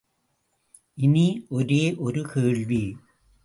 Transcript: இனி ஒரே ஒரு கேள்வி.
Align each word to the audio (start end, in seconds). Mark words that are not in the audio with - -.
இனி 0.97 1.45
ஒரே 1.49 1.95
ஒரு 1.95 2.21
கேள்வி. 2.33 2.83